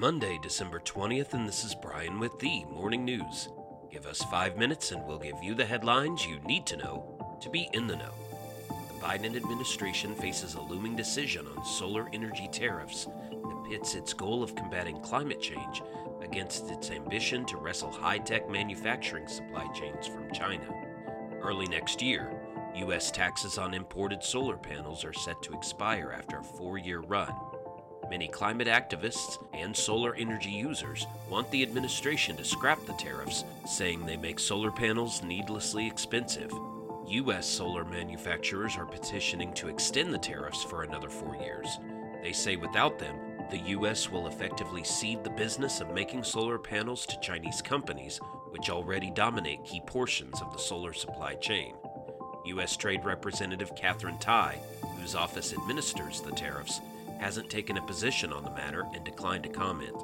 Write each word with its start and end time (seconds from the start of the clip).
Monday, 0.00 0.38
December 0.40 0.80
20th, 0.80 1.34
and 1.34 1.46
this 1.46 1.62
is 1.62 1.74
Brian 1.74 2.18
with 2.18 2.38
the 2.38 2.64
Morning 2.64 3.04
News. 3.04 3.50
Give 3.92 4.06
us 4.06 4.22
five 4.22 4.56
minutes 4.56 4.92
and 4.92 5.06
we'll 5.06 5.18
give 5.18 5.36
you 5.42 5.54
the 5.54 5.66
headlines 5.66 6.24
you 6.24 6.40
need 6.40 6.64
to 6.68 6.78
know 6.78 7.36
to 7.42 7.50
be 7.50 7.68
in 7.74 7.86
the 7.86 7.96
know. 7.96 8.14
The 8.68 9.06
Biden 9.06 9.36
administration 9.36 10.14
faces 10.14 10.54
a 10.54 10.60
looming 10.62 10.96
decision 10.96 11.46
on 11.46 11.66
solar 11.66 12.08
energy 12.14 12.48
tariffs 12.50 13.08
that 13.30 13.66
pits 13.68 13.94
its 13.94 14.14
goal 14.14 14.42
of 14.42 14.54
combating 14.54 14.98
climate 15.02 15.42
change 15.42 15.82
against 16.22 16.70
its 16.70 16.90
ambition 16.90 17.44
to 17.44 17.58
wrestle 17.58 17.92
high 17.92 18.20
tech 18.20 18.48
manufacturing 18.48 19.28
supply 19.28 19.66
chains 19.74 20.06
from 20.06 20.32
China. 20.32 20.64
Early 21.42 21.66
next 21.66 22.00
year, 22.00 22.32
U.S. 22.74 23.10
taxes 23.10 23.58
on 23.58 23.74
imported 23.74 24.24
solar 24.24 24.56
panels 24.56 25.04
are 25.04 25.12
set 25.12 25.42
to 25.42 25.52
expire 25.52 26.14
after 26.16 26.38
a 26.38 26.42
four 26.42 26.78
year 26.78 27.00
run. 27.00 27.34
Many 28.10 28.26
climate 28.26 28.66
activists 28.66 29.38
and 29.54 29.74
solar 29.74 30.16
energy 30.16 30.50
users 30.50 31.06
want 31.28 31.48
the 31.52 31.62
administration 31.62 32.36
to 32.36 32.44
scrap 32.44 32.84
the 32.84 32.92
tariffs, 32.94 33.44
saying 33.68 34.04
they 34.04 34.16
make 34.16 34.40
solar 34.40 34.72
panels 34.72 35.22
needlessly 35.22 35.86
expensive. 35.86 36.52
U.S. 37.06 37.46
solar 37.46 37.84
manufacturers 37.84 38.76
are 38.76 38.84
petitioning 38.84 39.54
to 39.54 39.68
extend 39.68 40.12
the 40.12 40.18
tariffs 40.18 40.64
for 40.64 40.82
another 40.82 41.08
four 41.08 41.36
years. 41.36 41.78
They 42.20 42.32
say 42.32 42.56
without 42.56 42.98
them, 42.98 43.16
the 43.48 43.58
U.S. 43.58 44.10
will 44.10 44.26
effectively 44.26 44.82
cede 44.82 45.22
the 45.22 45.30
business 45.30 45.80
of 45.80 45.94
making 45.94 46.24
solar 46.24 46.58
panels 46.58 47.06
to 47.06 47.20
Chinese 47.20 47.62
companies, 47.62 48.20
which 48.50 48.70
already 48.70 49.12
dominate 49.12 49.64
key 49.64 49.82
portions 49.86 50.42
of 50.42 50.52
the 50.52 50.58
solar 50.58 50.92
supply 50.92 51.34
chain. 51.34 51.74
U.S. 52.46 52.76
Trade 52.76 53.04
Representative 53.04 53.76
Katherine 53.76 54.18
Tai, 54.18 54.58
whose 54.98 55.14
office 55.14 55.52
administers 55.52 56.20
the 56.20 56.32
tariffs, 56.32 56.80
hasn't 57.20 57.50
taken 57.50 57.76
a 57.76 57.86
position 57.86 58.32
on 58.32 58.42
the 58.42 58.50
matter 58.50 58.86
and 58.94 59.04
declined 59.04 59.44
to 59.44 59.50
comment. 59.50 59.94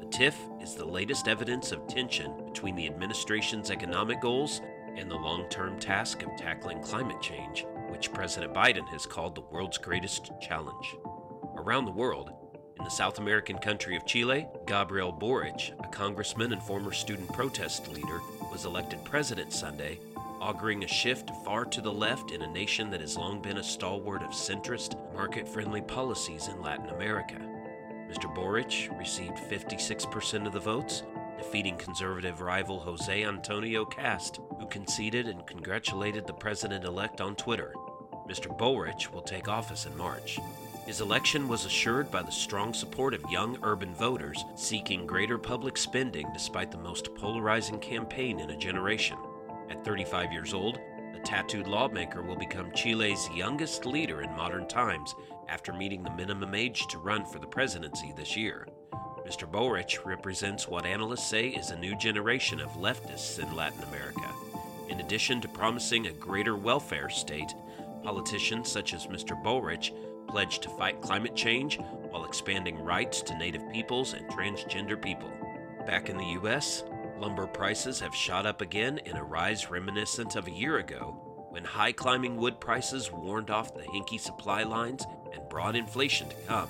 The 0.00 0.06
TIF 0.06 0.34
is 0.62 0.74
the 0.74 0.84
latest 0.84 1.28
evidence 1.28 1.72
of 1.72 1.86
tension 1.86 2.44
between 2.46 2.74
the 2.74 2.86
administration's 2.86 3.70
economic 3.70 4.20
goals 4.22 4.62
and 4.96 5.10
the 5.10 5.14
long 5.16 5.46
term 5.50 5.78
task 5.78 6.22
of 6.22 6.34
tackling 6.36 6.82
climate 6.82 7.20
change, 7.20 7.66
which 7.90 8.12
President 8.12 8.54
Biden 8.54 8.88
has 8.88 9.04
called 9.04 9.34
the 9.34 9.42
world's 9.42 9.76
greatest 9.76 10.30
challenge. 10.40 10.96
Around 11.56 11.84
the 11.84 11.90
world, 11.90 12.30
in 12.78 12.84
the 12.84 12.90
South 12.90 13.18
American 13.18 13.58
country 13.58 13.94
of 13.94 14.06
Chile, 14.06 14.46
Gabriel 14.66 15.12
Boric, 15.12 15.72
a 15.80 15.88
congressman 15.88 16.52
and 16.52 16.62
former 16.62 16.92
student 16.92 17.30
protest 17.32 17.88
leader, 17.92 18.20
was 18.50 18.64
elected 18.64 19.04
president 19.04 19.52
Sunday 19.52 19.98
auguring 20.40 20.84
a 20.84 20.88
shift 20.88 21.30
far 21.44 21.64
to 21.64 21.80
the 21.80 21.92
left 21.92 22.30
in 22.30 22.42
a 22.42 22.52
nation 22.52 22.90
that 22.90 23.00
has 23.00 23.16
long 23.16 23.40
been 23.40 23.58
a 23.58 23.64
stalwart 23.64 24.22
of 24.22 24.30
centrist, 24.30 24.96
market 25.14 25.48
friendly 25.48 25.80
policies 25.80 26.48
in 26.48 26.62
Latin 26.62 26.90
America. 26.90 27.40
Mr. 28.10 28.32
Boric 28.34 28.88
received 28.98 29.38
56% 29.38 30.46
of 30.46 30.52
the 30.52 30.60
votes, 30.60 31.02
defeating 31.36 31.76
conservative 31.76 32.40
rival 32.40 32.78
Jose 32.78 33.24
Antonio 33.24 33.84
Kast, 33.84 34.40
who 34.58 34.66
conceded 34.66 35.26
and 35.26 35.46
congratulated 35.46 36.26
the 36.26 36.32
president 36.32 36.84
elect 36.84 37.20
on 37.20 37.34
Twitter. 37.36 37.74
Mr. 38.28 38.56
Boric 38.56 39.12
will 39.12 39.22
take 39.22 39.48
office 39.48 39.86
in 39.86 39.96
March. 39.96 40.38
His 40.86 41.00
election 41.00 41.48
was 41.48 41.64
assured 41.64 42.10
by 42.10 42.22
the 42.22 42.30
strong 42.30 42.74
support 42.74 43.14
of 43.14 43.30
young 43.30 43.58
urban 43.62 43.94
voters 43.94 44.44
seeking 44.54 45.06
greater 45.06 45.38
public 45.38 45.78
spending 45.78 46.26
despite 46.34 46.70
the 46.70 46.78
most 46.78 47.14
polarizing 47.14 47.78
campaign 47.78 48.38
in 48.38 48.50
a 48.50 48.56
generation. 48.56 49.16
At 49.70 49.84
35 49.84 50.32
years 50.32 50.54
old, 50.54 50.78
the 51.12 51.20
tattooed 51.20 51.66
lawmaker 51.66 52.22
will 52.22 52.36
become 52.36 52.72
Chile's 52.72 53.30
youngest 53.30 53.86
leader 53.86 54.22
in 54.22 54.30
modern 54.36 54.66
times 54.66 55.14
after 55.48 55.72
meeting 55.72 56.02
the 56.02 56.10
minimum 56.10 56.54
age 56.54 56.86
to 56.88 56.98
run 56.98 57.24
for 57.24 57.38
the 57.38 57.46
presidency 57.46 58.12
this 58.16 58.36
year. 58.36 58.66
Mr. 59.26 59.50
Boric 59.50 60.04
represents 60.04 60.68
what 60.68 60.84
analysts 60.84 61.28
say 61.28 61.48
is 61.48 61.70
a 61.70 61.78
new 61.78 61.96
generation 61.96 62.60
of 62.60 62.72
leftists 62.72 63.38
in 63.38 63.56
Latin 63.56 63.82
America. 63.84 64.28
In 64.90 65.00
addition 65.00 65.40
to 65.40 65.48
promising 65.48 66.06
a 66.06 66.12
greater 66.12 66.56
welfare 66.56 67.08
state, 67.08 67.54
politicians 68.02 68.70
such 68.70 68.92
as 68.92 69.06
Mr. 69.06 69.40
Boric 69.42 69.92
pledge 70.28 70.58
to 70.58 70.68
fight 70.68 71.00
climate 71.00 71.34
change 71.34 71.78
while 72.10 72.24
expanding 72.24 72.78
rights 72.84 73.22
to 73.22 73.38
Native 73.38 73.70
peoples 73.72 74.12
and 74.12 74.26
transgender 74.28 75.00
people. 75.00 75.30
Back 75.86 76.10
in 76.10 76.18
the 76.18 76.32
U.S., 76.40 76.84
Lumber 77.24 77.46
prices 77.46 78.00
have 78.00 78.14
shot 78.14 78.44
up 78.44 78.60
again 78.60 78.98
in 79.06 79.16
a 79.16 79.24
rise 79.24 79.70
reminiscent 79.70 80.36
of 80.36 80.46
a 80.46 80.50
year 80.50 80.76
ago 80.76 81.46
when 81.48 81.64
high 81.64 81.90
climbing 81.90 82.36
wood 82.36 82.60
prices 82.60 83.10
warned 83.10 83.48
off 83.48 83.72
the 83.72 83.80
hinky 83.80 84.20
supply 84.20 84.62
lines 84.62 85.06
and 85.32 85.48
brought 85.48 85.74
inflation 85.74 86.28
to 86.28 86.34
come. 86.46 86.68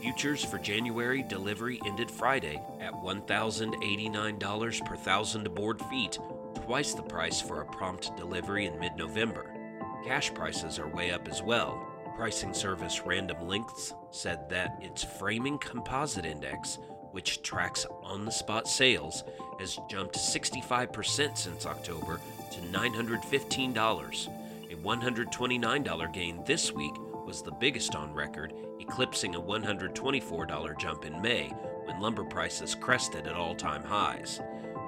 Futures 0.00 0.42
for 0.42 0.56
January 0.56 1.22
delivery 1.22 1.78
ended 1.84 2.10
Friday 2.10 2.62
at 2.80 2.94
$1,089 2.94 4.86
per 4.86 4.96
thousand 4.96 5.54
board 5.54 5.82
feet, 5.90 6.18
twice 6.54 6.94
the 6.94 7.02
price 7.02 7.42
for 7.42 7.60
a 7.60 7.66
prompt 7.66 8.16
delivery 8.16 8.64
in 8.64 8.80
mid 8.80 8.96
November. 8.96 9.54
Cash 10.02 10.32
prices 10.32 10.78
are 10.78 10.88
way 10.88 11.10
up 11.10 11.28
as 11.28 11.42
well. 11.42 11.86
Pricing 12.16 12.54
service 12.54 13.02
Random 13.04 13.46
Lengths 13.46 13.92
said 14.12 14.48
that 14.48 14.78
its 14.80 15.04
framing 15.04 15.58
composite 15.58 16.24
index 16.24 16.78
which 17.12 17.42
tracks 17.42 17.86
on 18.02 18.24
the 18.24 18.30
spot 18.30 18.68
sales, 18.68 19.24
has 19.58 19.78
jumped 19.88 20.16
65% 20.16 21.36
since 21.36 21.66
October 21.66 22.20
to 22.52 22.60
$915. 22.60 24.28
A 24.70 24.74
$129 24.74 26.12
gain 26.12 26.42
this 26.44 26.72
week 26.72 26.94
was 27.26 27.42
the 27.42 27.52
biggest 27.52 27.94
on 27.94 28.12
record, 28.12 28.52
eclipsing 28.80 29.34
a 29.34 29.40
$124 29.40 30.78
jump 30.78 31.04
in 31.04 31.20
May 31.20 31.48
when 31.84 32.00
lumber 32.00 32.24
prices 32.24 32.74
crested 32.74 33.26
at 33.26 33.34
all 33.34 33.54
time 33.54 33.82
highs. 33.82 34.40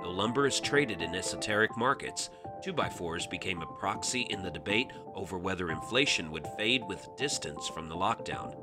Though 0.02 0.10
lumber 0.10 0.46
is 0.46 0.60
traded 0.60 1.02
in 1.02 1.14
esoteric 1.14 1.76
markets, 1.76 2.30
2x4s 2.64 3.28
became 3.28 3.62
a 3.62 3.66
proxy 3.66 4.22
in 4.30 4.42
the 4.42 4.50
debate 4.50 4.88
over 5.14 5.38
whether 5.38 5.70
inflation 5.70 6.30
would 6.30 6.46
fade 6.58 6.82
with 6.86 7.08
distance 7.16 7.68
from 7.68 7.88
the 7.88 7.96
lockdown. 7.96 8.54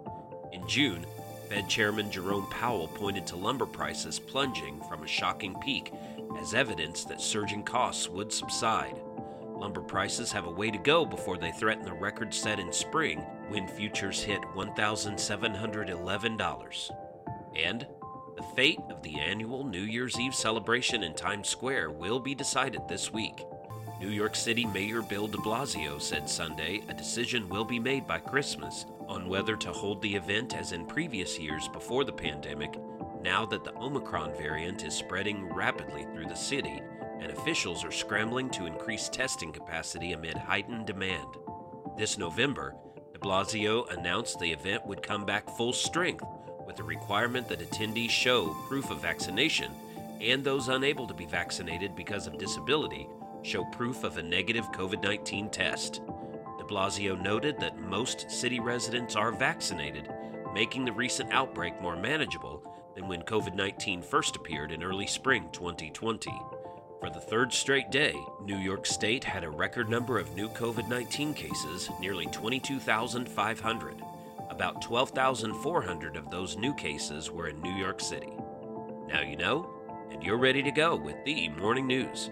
In 0.54 0.68
June, 0.68 1.06
Fed 1.50 1.68
Chairman 1.70 2.12
Jerome 2.12 2.48
Powell 2.48 2.90
pointed 2.90 3.26
to 3.28 3.38
lumber 3.38 3.66
prices 3.66 4.20
plunging 4.20 4.82
from 4.90 5.04
a 5.04 5.08
shocking 5.08 5.56
peak 5.62 5.94
as 6.40 6.54
evidence 6.54 7.06
that 7.06 7.22
surging 7.22 7.64
costs 7.64 8.10
would 8.10 8.34
subside. 8.34 9.00
Lumber 9.56 9.82
prices 9.82 10.32
have 10.32 10.46
a 10.46 10.52
way 10.52 10.70
to 10.70 10.78
go 10.78 11.04
before 11.06 11.38
they 11.38 11.52
threaten 11.52 11.86
the 11.86 11.94
record 11.94 12.34
set 12.34 12.60
in 12.60 12.74
spring 12.74 13.20
when 13.48 13.68
futures 13.68 14.22
hit 14.22 14.42
$1,711. 14.56 16.92
And 17.56 17.88
the 18.36 18.44
fate 18.56 18.80
of 18.90 19.02
the 19.02 19.20
annual 19.20 19.64
New 19.64 19.82
Year's 19.82 20.20
Eve 20.20 20.36
celebration 20.36 21.02
in 21.02 21.16
Times 21.16 21.48
Square 21.48 21.90
will 21.92 22.20
be 22.20 22.36
decided 22.36 22.82
this 22.88 23.12
week. 23.12 23.42
New 24.00 24.10
York 24.10 24.36
City 24.36 24.64
Mayor 24.64 25.02
Bill 25.02 25.28
de 25.28 25.40
Blasio 25.40 26.00
said 26.00 26.30
Sunday 26.30 26.84
a 26.88 26.94
decision 26.94 27.50
will 27.50 27.66
be 27.66 27.80
made 27.80 28.06
by 28.06 28.20
Christmas 28.20 28.86
on 29.08 29.28
whether 29.28 29.56
to 29.56 29.72
hold 29.72 30.04
the 30.04 30.16
event 30.16 30.56
as 30.56 30.72
in 30.72 30.86
previous 30.86 31.40
years 31.40 31.68
before 31.70 32.04
the 32.04 32.14
pandemic, 32.14 32.76
now 33.24 33.44
that 33.48 33.64
the 33.64 33.76
Omicron 33.76 34.36
variant 34.38 34.84
is 34.84 34.94
spreading 34.94 35.52
rapidly 35.52 36.06
through 36.14 36.28
the 36.28 36.36
city 36.36 36.80
and 37.20 37.32
officials 37.32 37.84
are 37.84 37.92
scrambling 37.92 38.52
to 38.52 38.68
increase 38.68 39.10
testing 39.10 39.52
capacity 39.52 40.12
amid 40.12 40.38
heightened 40.38 40.86
demand. 40.86 41.36
This 41.98 42.20
November, 42.20 42.76
de 43.14 43.20
Blasio 43.20 43.92
announced 43.98 44.40
the 44.40 44.52
event 44.52 44.86
would 44.86 45.02
come 45.02 45.26
back 45.26 45.50
full 45.58 45.74
strength 45.74 46.24
with 46.68 46.80
a 46.80 46.84
requirement 46.84 47.50
that 47.50 47.68
attendees 47.68 48.12
show 48.12 48.56
proof 48.68 48.92
of 48.92 49.02
vaccination 49.02 49.72
and 50.22 50.44
those 50.44 50.68
unable 50.68 51.08
to 51.08 51.16
be 51.16 51.26
vaccinated 51.26 51.96
because 51.96 52.28
of 52.28 52.38
disability 52.38 53.08
show 53.44 53.64
proof 53.66 54.04
of 54.04 54.18
a 54.18 54.24
negative 54.24 54.72
COVID 54.72 55.04
19 55.04 55.50
test. 55.50 56.02
De 56.58 56.64
Blasio 56.64 57.20
noted 57.22 57.60
that 57.60 57.80
most 57.80 58.30
city 58.30 58.60
residents 58.60 59.16
are 59.16 59.32
vaccinated, 59.32 60.10
making 60.54 60.86
the 60.86 60.92
recent 60.92 61.32
outbreak 61.32 61.80
more 61.82 61.96
manageable 61.96 62.64
than 62.96 63.08
when 63.08 63.22
COVID 63.22 63.54
19 63.54 64.02
first 64.02 64.36
appeared 64.36 64.72
in 64.72 64.84
early 64.84 65.08
spring 65.08 65.50
2020. 65.52 66.32
For 67.00 67.12
the 67.12 67.20
third 67.20 67.54
straight 67.54 67.92
day, 67.92 68.16
New 68.44 68.58
York 68.58 68.88
State 68.88 69.24
had 69.24 69.44
a 69.44 69.50
record 69.50 69.88
number 69.88 70.18
of 70.18 70.36
new 70.36 70.50
COVID 70.50 70.90
19 70.90 71.34
cases, 71.36 71.92
nearly 72.00 72.26
22,500. 72.28 74.04
About 74.50 74.82
12,400 74.82 76.16
of 76.16 76.32
those 76.32 76.58
new 76.58 76.74
cases 76.74 77.30
were 77.30 77.50
in 77.50 77.62
New 77.62 77.76
York 77.76 78.02
City. 78.02 78.34
Now 79.08 79.22
you 79.22 79.38
know, 79.38 79.70
and 80.12 80.24
you're 80.24 80.38
ready 80.38 80.64
to 80.64 80.72
go 80.72 80.96
with 80.96 81.24
the 81.24 81.50
morning 81.50 81.86
news. 81.86 82.32